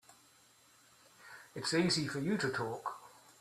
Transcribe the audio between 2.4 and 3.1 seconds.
talk.